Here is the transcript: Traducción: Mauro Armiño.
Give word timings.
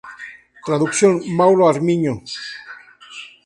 Traducción: 0.67 1.13
Mauro 1.37 1.63
Armiño. 1.73 2.13